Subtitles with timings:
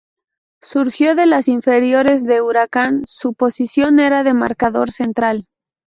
[0.63, 5.45] Surgido de las inferiores de Huracán, su posición era de marcador central.